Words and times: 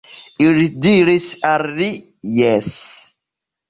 Ili 0.45 0.65
diris 0.85 1.29
al 1.53 1.69
li: 1.77 1.93
Jes. 2.43 2.75